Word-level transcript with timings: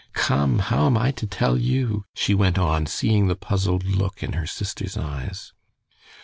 Come, 0.13 0.57
how 0.57 0.87
am 0.87 0.97
I 0.97 1.11
to 1.11 1.27
tell 1.27 1.59
you?" 1.59 2.05
she 2.15 2.33
went 2.33 2.57
on, 2.57 2.87
seeing 2.87 3.27
the 3.27 3.35
puzzled 3.35 3.85
look 3.85 4.23
in 4.23 4.33
her 4.33 4.47
sister's 4.47 4.97
eyes. 4.97 5.53